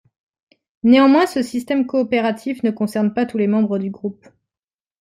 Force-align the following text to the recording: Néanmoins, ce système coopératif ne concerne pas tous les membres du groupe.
Néanmoins, 0.81 1.27
ce 1.27 1.43
système 1.43 1.85
coopératif 1.85 2.63
ne 2.63 2.71
concerne 2.71 3.13
pas 3.13 3.27
tous 3.27 3.37
les 3.37 3.45
membres 3.45 3.77
du 3.77 3.91
groupe. 3.91 4.25